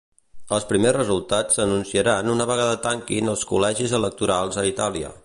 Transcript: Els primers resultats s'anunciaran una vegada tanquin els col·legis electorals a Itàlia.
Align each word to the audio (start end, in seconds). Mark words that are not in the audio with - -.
Els 0.55 0.63
primers 0.71 0.95
resultats 0.97 1.59
s'anunciaran 1.59 2.33
una 2.37 2.49
vegada 2.53 2.81
tanquin 2.89 3.33
els 3.35 3.47
col·legis 3.53 3.95
electorals 4.03 4.63
a 4.65 4.69
Itàlia. 4.73 5.19